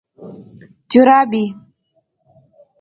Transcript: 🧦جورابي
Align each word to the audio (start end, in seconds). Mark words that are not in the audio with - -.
🧦جورابي 0.89 1.43